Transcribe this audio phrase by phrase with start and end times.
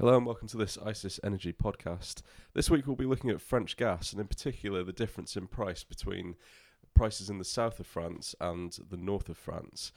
[0.00, 2.22] Hello and welcome to this ICIS Energy podcast.
[2.54, 5.82] This week we'll be looking at French gas and, in particular, the difference in price
[5.82, 6.36] between
[6.94, 9.90] prices in the south of France and the north of France.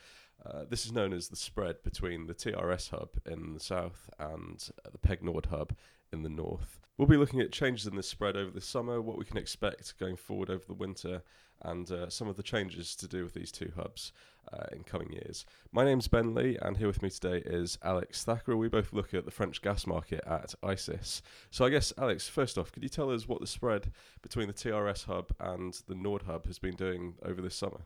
[0.45, 4.69] Uh, this is known as the spread between the TRS hub in the south and
[4.91, 5.73] the PEG Nord hub
[6.11, 6.79] in the north.
[6.97, 9.97] We'll be looking at changes in this spread over the summer, what we can expect
[9.97, 11.23] going forward over the winter,
[11.63, 14.11] and uh, some of the changes to do with these two hubs
[14.51, 15.45] uh, in coming years.
[15.71, 18.57] My name's Ben Lee, and here with me today is Alex Thacker.
[18.57, 21.21] We both look at the French gas market at ICIS.
[21.51, 24.53] So, I guess, Alex, first off, could you tell us what the spread between the
[24.53, 27.81] TRS hub and the Nord hub has been doing over this summer?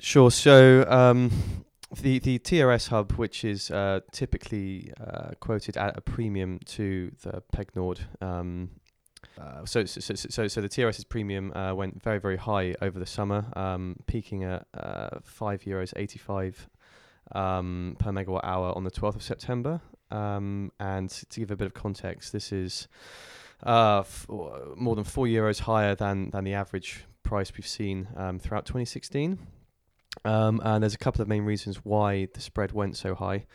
[0.00, 0.30] Sure.
[0.30, 1.30] So, um,
[2.00, 7.42] the the TRS hub, which is uh, typically uh, quoted at a premium to the
[7.52, 8.00] PEG Nord.
[8.20, 8.70] Um,
[9.40, 12.98] uh, so, so, so, so, so the TRS's premium uh, went very, very high over
[12.98, 16.68] the summer, um, peaking at uh, five euros eighty-five
[17.32, 19.80] um, per megawatt hour on the twelfth of September.
[20.10, 22.88] Um, and to give a bit of context, this is
[23.64, 24.26] uh, f-
[24.76, 29.38] more than four euros higher than than the average price we've seen um, throughout 2016.
[30.24, 33.46] Um, and there's a couple of main reasons why the spread went so high.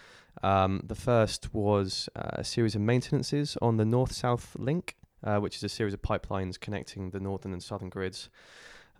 [0.42, 5.58] Um, the first was uh, a series of maintenances on the north-south link, uh, which
[5.58, 8.30] is a series of pipelines connecting the northern and southern grids.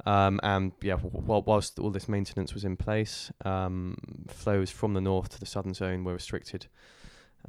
[0.06, 5.02] Um, and yeah, while, whilst all this maintenance was in place, um, flows from the
[5.02, 6.68] north to the southern zone were restricted,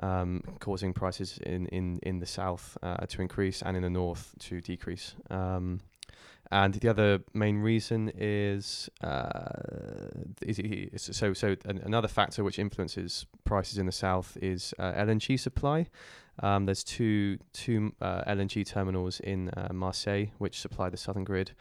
[0.01, 4.35] um, causing prices in, in, in the south uh, to increase and in the north
[4.41, 5.15] to decrease.
[5.31, 5.81] Um,
[6.51, 9.49] and the other main reason is, uh,
[10.43, 14.93] is, is so so an, another factor which influences prices in the south is uh,
[14.93, 15.89] LNG supply.
[16.41, 21.53] Um, there's two two uh, LNG terminals in uh, Marseille which supply the southern grid,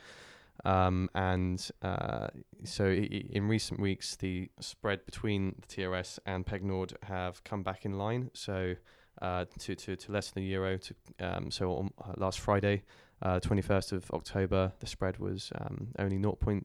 [0.65, 2.27] um, and uh,
[2.63, 7.63] so I- in recent weeks the spread between the TRS and PEG Nord have come
[7.63, 8.31] back in line.
[8.33, 8.75] So
[9.21, 10.77] uh, to, to to less than a euro.
[10.77, 12.83] To um, so on, last Friday
[13.21, 16.63] uh, 21st of October, the spread was um, only 0.37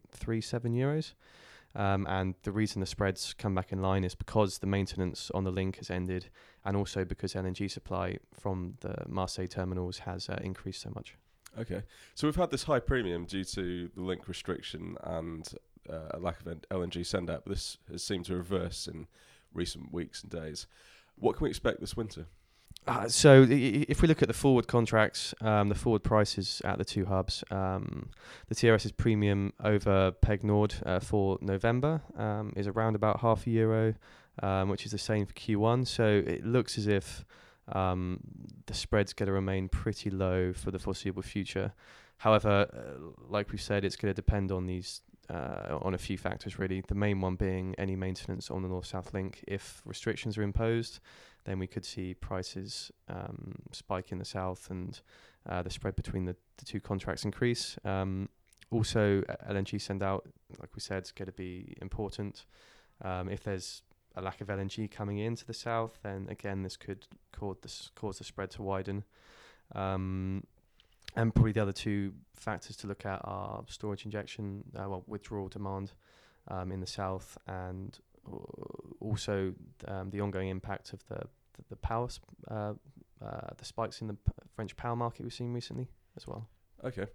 [0.74, 1.12] euros.
[1.74, 5.44] Um, and the reason the spreads come back in line is because the maintenance on
[5.44, 6.28] the link has ended,
[6.64, 11.14] and also because LNG supply from the Marseille terminals has uh, increased so much.
[11.58, 11.82] Okay,
[12.14, 15.48] so we've had this high premium due to the link restriction and
[15.90, 19.06] uh, a lack of LNG send out, but this has seemed to reverse in
[19.52, 20.66] recent weeks and days.
[21.20, 22.26] What can we expect this winter?
[22.86, 26.84] Uh, so if we look at the forward contracts, um, the forward prices at the
[26.84, 28.08] two hubs, um,
[28.48, 33.50] the TRS's premium over PEG Nord uh, for November um, is around about half a
[33.50, 33.94] euro,
[34.42, 35.86] um, which is the same for Q1.
[35.86, 37.26] So it looks as if
[37.72, 38.20] um,
[38.66, 41.72] the spread's going to remain pretty low for the foreseeable future.
[42.18, 46.18] However, uh, like we said, it's going to depend on these uh, on a few
[46.18, 46.82] factors really.
[46.86, 49.44] The main one being any maintenance on the north-south link.
[49.46, 51.00] If restrictions are imposed,
[51.44, 55.00] then we could see prices um, spike in the south and
[55.48, 57.78] uh, the spread between the, the two contracts increase.
[57.84, 58.28] Um,
[58.70, 60.28] also, uh, LNG send out,
[60.60, 62.44] like we said, is going to be important.
[63.02, 63.82] Um, if there's
[64.14, 68.18] a lack of LNG coming into the south, then again, this could cause the, cause
[68.18, 69.04] the spread to widen.
[69.74, 70.44] Um,
[71.16, 75.48] and probably the other two factors to look at are storage injection, uh, well, withdrawal
[75.48, 75.92] demand
[76.48, 78.36] um, in the south, and uh,
[79.00, 79.54] also
[79.86, 81.26] um, the ongoing impact of the
[81.56, 82.74] the, the power, sp- uh,
[83.24, 86.48] uh, the spikes in the p- French power market we've seen recently as well.
[86.84, 87.06] Okay.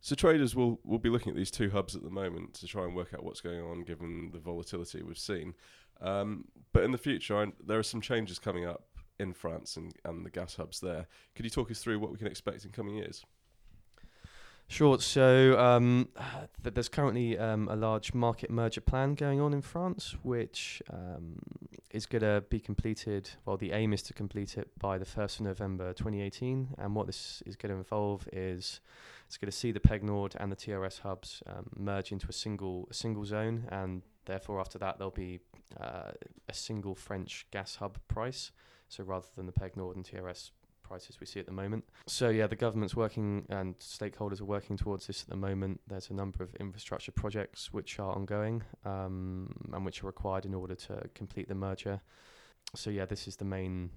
[0.00, 2.84] So traders will will be looking at these two hubs at the moment to try
[2.84, 5.54] and work out what's going on, given the volatility we've seen.
[6.00, 8.84] Um, but in the future, I, there are some changes coming up
[9.18, 11.06] in France and, and the gas hubs there.
[11.34, 13.24] Could you talk us through what we can expect in coming years?
[14.68, 14.98] Sure.
[14.98, 16.08] So um,
[16.62, 21.38] th- there's currently um, a large market merger plan going on in France, which um,
[21.92, 23.30] is going to be completed.
[23.44, 26.74] Well, the aim is to complete it by the 1st of November 2018.
[26.78, 28.80] And what this is going to involve is
[29.26, 32.32] it's going to see the PEG Nord and the TRS hubs um, merge into a
[32.32, 35.40] single a single zone, and therefore after that there'll be
[35.80, 36.12] uh,
[36.48, 38.50] a single French gas hub price.
[38.88, 40.50] So rather than the PEG Nord and TRS
[40.86, 41.84] prices we see at the moment.
[42.06, 45.80] So yeah, the government's working and stakeholders are working towards this at the moment.
[45.86, 50.54] There's a number of infrastructure projects which are ongoing um, and which are required in
[50.54, 52.00] order to complete the merger.
[52.74, 53.90] So yeah, this is the main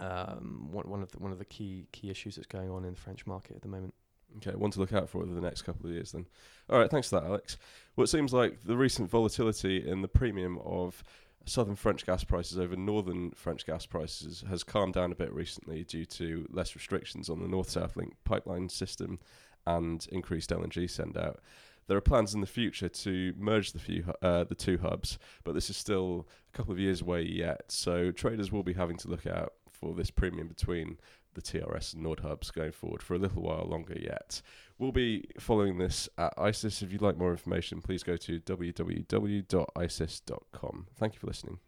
[0.00, 2.94] um, one, one of the one of the key key issues that's going on in
[2.94, 3.94] the French market at the moment.
[4.38, 6.26] Okay, one to look out for over the next couple of years then.
[6.68, 7.56] All right, thanks for that, Alex.
[7.94, 11.04] Well, it seems like the recent volatility in the premium of
[11.46, 15.84] southern French gas prices over northern French gas prices has calmed down a bit recently
[15.84, 19.18] due to less restrictions on the north south link pipeline system
[19.66, 21.40] and increased LNG send out.
[21.86, 25.54] There are plans in the future to merge the few uh, the two hubs, but
[25.54, 27.64] this is still a couple of years away yet.
[27.68, 30.98] So traders will be having to look out for this premium between
[31.34, 34.40] the TRS and Nord hubs going forward for a little while longer yet.
[34.78, 36.82] We'll be following this at ICIS.
[36.82, 39.46] If you'd like more information, please go to www.icis.com.
[40.96, 41.58] Thank you for listening.